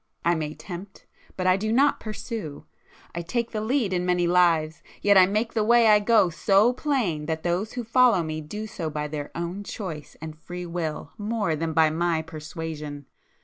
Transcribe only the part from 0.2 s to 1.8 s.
I may tempt—but I do